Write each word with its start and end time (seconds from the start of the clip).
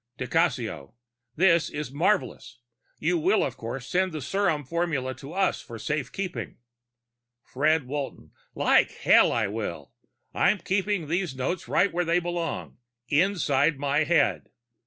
_Di 0.17 0.25
Cassio: 0.25 0.95
This 1.35 1.69
is 1.69 1.91
marvelous. 1.91 2.57
You 2.97 3.19
will, 3.19 3.43
of 3.43 3.55
course, 3.55 3.85
send 3.85 4.11
the 4.13 4.19
serum 4.23 4.63
formula 4.63 5.13
to 5.17 5.33
us 5.33 5.61
for 5.61 5.77
safe 5.77 6.11
keeping? 6.11 6.57
Fred 7.43 7.85
Walton: 7.85 8.31
_Like 8.55 8.89
hell 8.97 9.31
I 9.31 9.45
will. 9.45 9.91
I'm 10.33 10.57
keeping 10.57 11.07
those 11.07 11.35
notes 11.35 11.67
right 11.67 11.93
where 11.93 12.03
they 12.03 12.17
belong 12.19 12.77
inside 13.09 13.77
my 13.77 14.03
head. 14.03 14.49